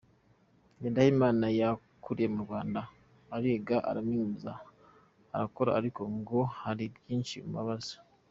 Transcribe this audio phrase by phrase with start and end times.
[0.77, 2.79] Ngendahimana yakuriye mu Rwanda,
[3.35, 4.51] ariga, araminuza,
[5.35, 7.93] arakora, ariko ngo hari byinshi bimubabaza: